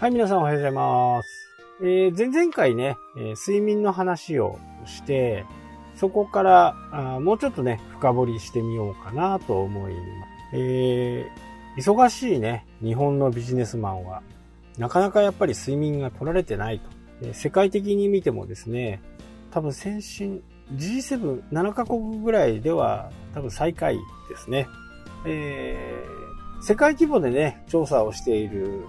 [0.00, 1.28] はい、皆さんおはようございます。
[1.82, 5.44] えー、前々回ね、え睡眠の話をして、
[5.94, 10.02] そこからあもうちょっとね、深掘りしてみようかなと思います。
[10.54, 14.22] えー、忙しいね、日本のビジネスマンは、
[14.78, 16.88] なかなかやっぱり睡眠が取られてないと。
[17.28, 19.02] え世界的に見てもですね、
[19.50, 20.42] 多分先進、
[20.76, 23.98] G7、7カ国ぐらいでは多分最下位
[24.30, 24.66] ですね。
[25.26, 28.86] えー、世界規模でね、調査をしている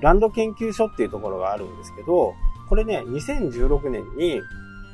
[0.00, 2.34] ランド研究所っていうところがあるんですけど、
[2.68, 4.40] これね、2016年に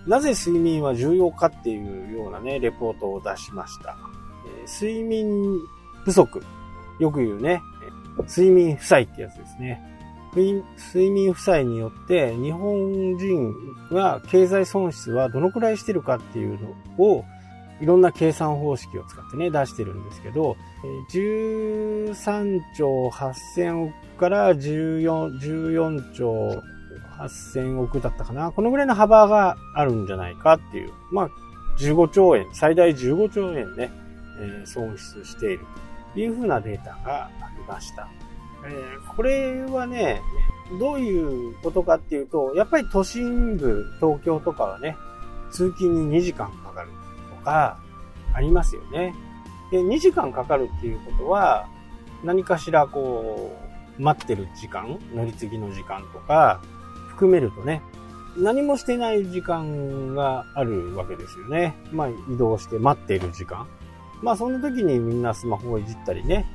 [0.06, 3.96] なぜ睡眠は重要かっていうようなね、レポートを出しました。
[4.46, 5.58] えー睡眠
[6.05, 6.42] 不足。
[6.98, 7.62] よく言うね、
[8.28, 9.80] 睡眠負債ってやつですね。
[10.34, 13.52] 睡眠負債によって日本人
[13.91, 17.24] は経済損失はどのくらいしてるかっていうのを
[17.80, 20.56] いろんな計算方式を使ってね、出してるんですけど、
[21.11, 26.62] 13兆8000億から14、14兆
[27.19, 28.53] 8000億だったかな。
[28.53, 30.92] このぐらいの幅があるんじゃないかっていう。
[31.11, 31.31] まあ、
[31.78, 33.91] 15兆円、最大15兆円ね、
[34.41, 35.67] えー損失している
[36.15, 38.09] というふうなデータがありました。
[38.67, 40.20] えーこれはね、
[40.78, 44.97] どういうことかっていうと、やっぱり都心部、東京とかはね、
[45.50, 46.91] 通勤に2時間かかる
[47.41, 47.78] か、
[48.33, 49.14] ありますよね。
[49.70, 51.69] で、2時間かかるっていうことは、
[52.24, 53.56] 何かしらこ
[53.98, 56.60] う、待ってる時間、乗り継ぎの時間とか、
[57.08, 57.82] 含めるとね、
[58.36, 61.74] 何もしてない時間があるわけですよね。
[61.92, 63.66] まあ移動して待っている時間。
[64.22, 66.47] まあその時にみんなスマホをいじったりね、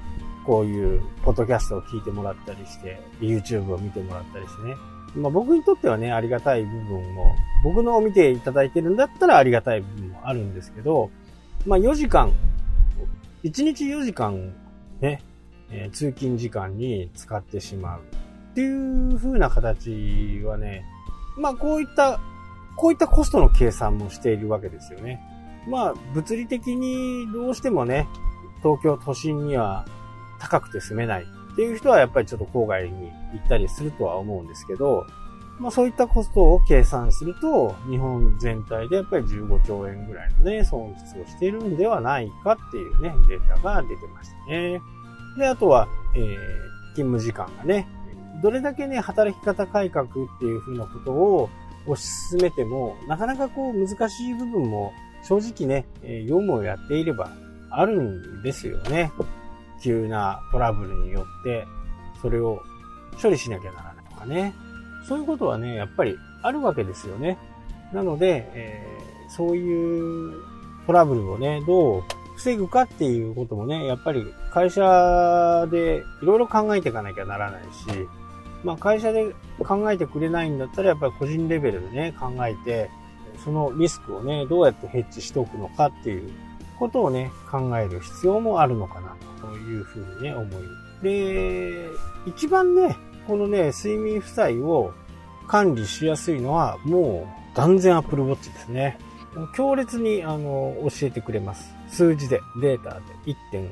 [0.45, 4.75] こういうポッドキャストを聞いてもらったりして、YouTube を見てもらったりしてね。
[5.15, 11.09] まあ僕にとってはね、ありがたい部分も、僕のを見ていただいてるんだったらありがたい部分もあるんですけど、
[11.65, 12.31] まあ4時間、
[13.43, 14.53] 1日4時間
[14.99, 15.21] ね、
[15.71, 18.01] えー通勤時間に使ってしまう
[18.51, 20.85] っていう風な形はね、
[21.37, 22.19] まあこういった、
[22.75, 25.21] こういったコストの計算もしているわけですよね。
[25.67, 28.07] まあ物理的にどうしてもね、
[28.61, 29.85] 東京都心には
[30.39, 31.25] 高くて住めない
[31.55, 35.07] っていう人はやっぱりちょっと郊外に行ったりするとは思うんですけど、
[35.57, 44.81] まあそういったコストを計算すると、日本全体でやっぱり15兆円ぐらいのね、損失をしているんではないかっていうね、データが出てましたね。
[45.37, 46.35] で、あとは、えー、
[46.93, 47.87] 勤務時間がね、
[48.43, 51.49] どれだけね、働き方改革っていうふうなことを
[51.87, 54.91] 推し進めても、なかなかこう難しい部分も
[55.23, 55.85] 正直ね、
[56.27, 57.31] 業務をやっていれば
[57.71, 59.11] あるんですよね。
[59.81, 61.67] 急なトラブルによって、
[62.21, 62.61] それを
[63.21, 64.53] 処理しなきゃならないとかね。
[65.07, 67.37] そういうことはね、やっぱりあるわけですよね。
[67.93, 70.33] なので、えーそういう
[70.85, 72.03] トラブルをね、どう
[72.35, 77.69] 防ぐかっていうこともね、やっぱり会社でいろいろ考えていかなきゃならないし、
[78.63, 82.89] まあ会社で考えてくれないんだったらやっぱり個人レベルでね、考えて、
[83.43, 86.31] そのリスクをね、どうやってヘッジしておくのかっていう
[86.79, 89.15] ことをね、考える必要もあるのかなと
[89.53, 90.49] いうふうにね、思い。
[91.01, 91.87] で、
[92.25, 92.95] 一番ね、
[93.27, 94.93] このね、睡眠負債を
[95.47, 98.97] 管理しやすいのは、もう断然 Apple Watch ですね。
[99.55, 101.73] 強烈に、あの、教えてくれます。
[101.89, 103.35] 数字で、データで 1.
[103.51, 103.69] 点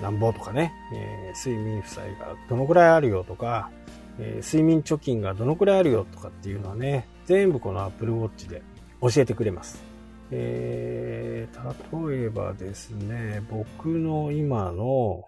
[0.00, 3.70] 何ぼとかね、えー睡眠負債がどのくらいあるよとか、
[4.18, 8.62] えー睡眠貯金がどのくらいあるよとかっていうのはね、全部この Apple Watch で
[9.00, 9.89] 教えてくれます。
[10.30, 15.24] えー、例えばですね、僕の今の、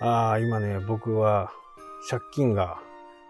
[0.00, 1.50] ああ、今ね、僕は
[2.08, 2.78] 借金が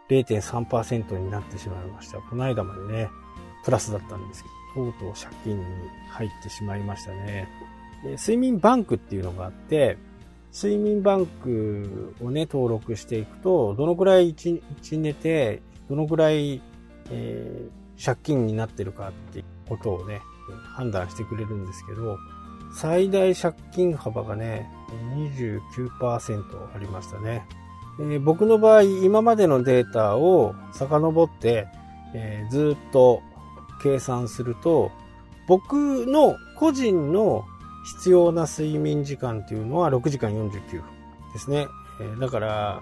[0.09, 2.19] 0.3%になってしまいました。
[2.19, 3.09] この間までね、
[3.65, 4.49] プラスだったんですけ
[4.81, 5.65] ど、とうとう借金に
[6.11, 7.49] 入ってしまいましたね。
[8.03, 9.97] で睡眠バンクっていうのがあって、
[10.53, 16.61] 睡眠バンクをね、登録していくと、どのくらい一日寝て、どのくらい、
[17.11, 20.21] えー借金になってるかっていうことをね、
[20.77, 22.19] 判断してくれるんですけど、
[22.73, 24.69] 最大借金幅がね、
[25.17, 27.47] 29%ありましたね。
[28.01, 31.69] えー僕の場合、今までのデータを遡って、
[32.15, 33.23] えーずっと
[33.83, 34.91] 計算すると、
[35.47, 37.45] 僕の個人の
[37.99, 40.83] 必要な睡眠時間っていうのは6時間49分
[41.33, 41.67] ですね。
[42.01, 42.81] えーだから、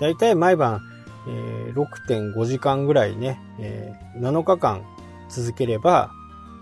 [0.00, 0.80] だいたい毎晩、
[1.28, 4.82] えー6.5時間ぐらいね、えー7日間
[5.28, 6.10] 続ければ、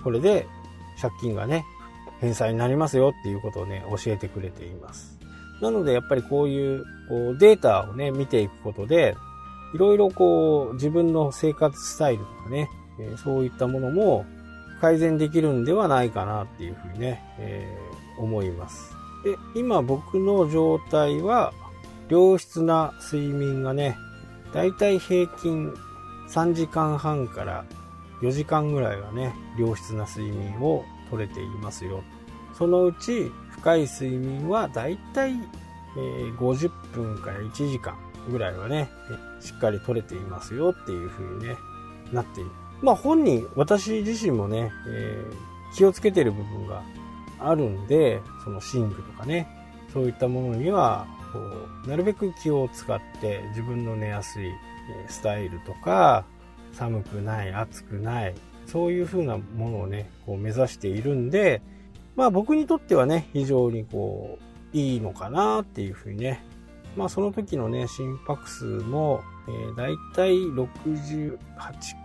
[0.04, 0.46] これで
[1.00, 1.64] 借金がね、
[2.20, 5.18] 返済になりますよっていうことをね、教えてくれています。
[5.60, 9.16] なので、やっぱりこういうこうデータをね、見ていくことで、
[9.74, 12.68] いろいろこう、自分の生活スタイルとかね、
[13.00, 14.24] えそういったものも
[14.80, 18.94] 改善できるんではないかなっていうふうにね、えー思います。
[19.24, 21.52] で、今僕の状態は、
[22.08, 23.96] 良質な睡眠がね、
[24.52, 25.72] だいたい平均
[26.28, 27.64] 3時間半から
[28.24, 32.02] 4時間ぐらいはね、良質な睡眠をとれていますよ。
[32.56, 35.32] そのうち深い睡眠はだいたい
[36.38, 37.96] 50分から1時間
[38.30, 38.88] ぐらいはね、
[39.40, 41.56] しっかり取れていますよっていう風にね、
[42.12, 42.50] なっている。
[42.80, 46.82] まあ本人、私自身もね、えー、気をつけてる部分が
[47.38, 49.48] あるんで、その寝具とかね、
[49.92, 51.38] そういったものには、こ
[51.84, 54.50] う、なるべく気を使って自分の寝やすい
[55.08, 56.24] スタイルとか、
[56.74, 58.34] 寒くない、暑くない、
[58.66, 61.62] そういう風なものをね、こう目指しているんで、
[62.16, 66.44] まあ僕にとってはね、非常にこう、いいのかなっていう風にね、
[66.96, 71.38] まあその時のね、心拍数も、えー、だいたい68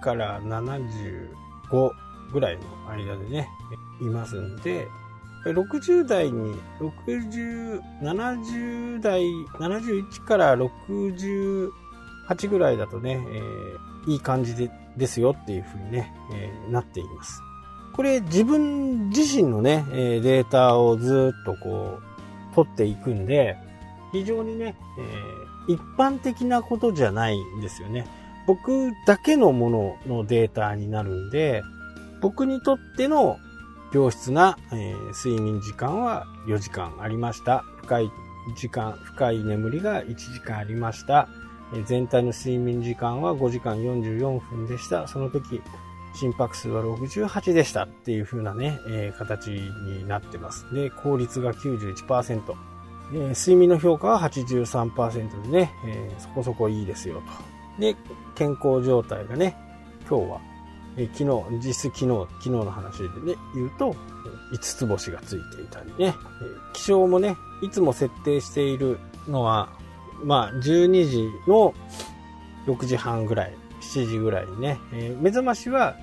[0.01, 1.92] から75
[2.31, 3.50] ぐらいの間でね、
[4.01, 4.88] いますんで、
[5.45, 9.24] 60代に、60、70代、
[9.57, 11.69] 71から68
[12.50, 17.41] ぐらいだとね、えー、いい感じでですよっていう風にね、えー、なっています。
[17.94, 22.00] これ自分自身のね、えデータをずっとこ
[22.51, 23.57] う、取っていくんで、
[24.11, 24.75] 非常にね、
[25.67, 28.07] えー、一般的なことじゃないんですよね。
[28.47, 31.61] 僕だけのもののデータになるんで、
[32.21, 33.38] 僕にとっての
[33.94, 37.63] 良質な、え、睡眠時間は4時間ありました。
[37.83, 38.11] 深い
[38.56, 41.27] 時間、深い眠りが1時間ありました。
[41.86, 45.07] 全体の睡眠時間は5時間44分でした。
[45.07, 45.62] その時、
[46.13, 50.66] 心拍数は68でしたっていう風なね、えー、形になってます。
[50.74, 52.56] で、効率が91%。
[53.12, 57.21] えー、睡眠の評価は83%でね、えー、そこそこいいですよ
[57.77, 57.81] と。
[57.81, 57.95] で、
[58.36, 59.56] 健康状態がね、
[60.07, 60.42] 今日は、
[60.98, 63.95] えー、昨日、実質昨日、昨日の話でね、言うと、
[64.51, 66.13] 5つ星がついていたりね、え、
[66.74, 69.69] 気象もね、いつも設定しているのは、
[70.24, 71.74] まあ、12時の
[72.66, 75.95] 6時半ぐらい、7時ぐらいにね、えー、目覚ましは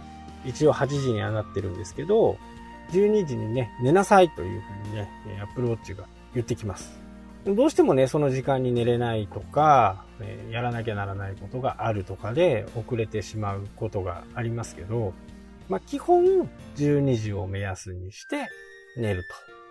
[0.44, 2.38] 一応8時にはなってるんですけど、
[2.92, 5.08] 12時にね、寝なさいというふうにね、
[5.40, 6.04] アップローチが
[6.34, 7.00] 言ってきます。
[7.44, 15.14] どうしてもね、その時間に寝れないとか、えやらなきゃならないことがあるとかで遅れてしまうことがありますけど、
[15.68, 18.48] まあ、基本12時を目安にして
[18.96, 19.24] 寝る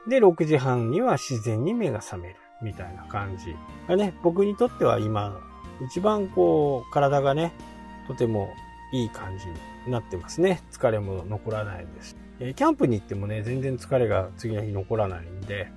[0.05, 0.09] と。
[0.09, 3.55] で、6時半には自然に目が覚めるみたいな感じ
[3.87, 5.39] がね、僕にとっては今、
[5.85, 7.53] 一番こう、体がね、
[8.07, 8.49] とても
[8.91, 9.45] いい感じ
[9.85, 10.61] になってますね。
[10.71, 12.15] 疲れも残らないです。
[12.39, 15.71] えキャンプに行ってもね、全然疲れが次の日残らないんで、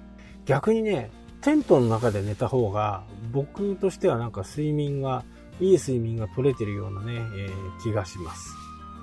[0.44, 1.10] 逆にね、
[1.40, 5.24] テントの中で寝た方が、僕としてはなんか睡眠が、
[5.60, 8.54] いい睡眠が取れてるようなね、えー、気がします。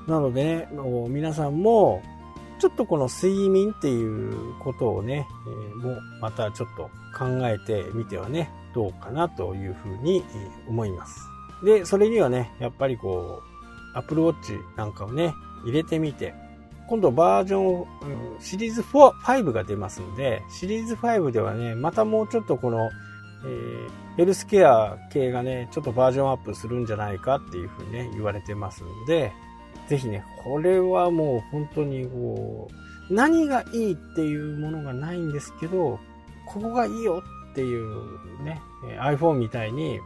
[0.07, 0.67] なのでね、
[1.09, 2.01] 皆さんも、
[2.59, 10.23] ちょっとこの睡眠っていうことをね、えー、もまたちょっと考えてみてはね、どうかなというふうに
[10.67, 11.19] 思います。
[11.63, 13.41] で、それにはね、やっぱりこ
[13.93, 15.33] う、アップルウォッチなんかをね、
[15.65, 16.33] 入れてみて、
[16.87, 17.85] 今度バージョン、
[18.39, 22.89] シリーズ4、5が出ますんで、シリーズ5ではね、またもうちょっとこの、
[23.45, 29.33] えー、ヘルスケア系がね、ちょっとバージョンアップするんじゃないかっていうふうにね、言われてますんで、
[29.87, 32.69] ぜひね、これはもう本当にこ
[33.09, 35.99] う、何がいいっていうものがないんですけど、
[36.47, 38.61] ここがいいよっていうね、
[38.99, 39.99] iPhone みたいに、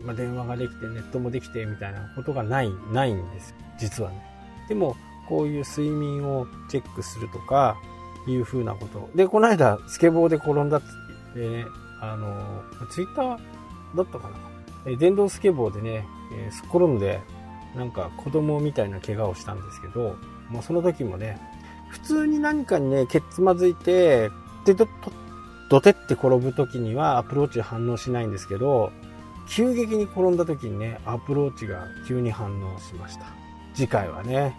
[0.00, 3.54] まあ、電話ができてネットもできてみたいなことがない、ないんです。
[3.78, 4.22] 実はね。
[4.68, 4.96] でも、
[5.28, 7.76] こういう睡眠をチェックするとか、
[8.26, 9.10] いう風なこと。
[9.14, 10.86] で、この間、スケボーで転んだって
[11.36, 11.66] 言ってね、
[12.00, 13.38] あの、ツイッター
[13.96, 14.30] だったか
[14.86, 14.96] な。
[14.96, 17.20] 電動スケボーでね、えすっ転んで、
[17.74, 20.16] なんか子供みたいな怪我をしたんですけど、
[20.50, 21.38] まあ、その時もね、
[21.88, 24.30] 普通に何かにね、けっつまずいて、
[24.64, 24.88] で、ど、
[25.70, 28.92] どてって転ぶ時にはアプローチ反応しないんですけど、
[29.48, 33.26] 急激に転んだ時にね、アプローチが急に反応しました。
[33.74, 34.56] 次回はね、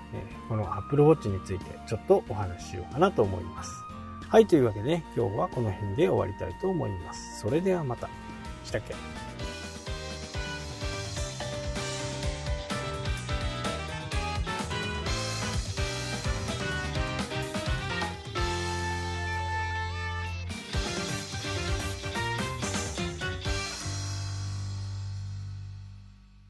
[0.49, 3.71] この Apple Watch についてちょっとお話ししようかなと思います。
[4.27, 7.39] はい、というわけでね、今日はこの辺で終わりたいと思います。
[7.39, 8.09] それではまた。
[8.63, 8.93] したっけ？